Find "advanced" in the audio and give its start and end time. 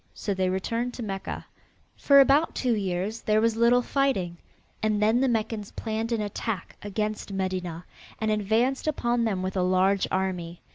8.31-8.87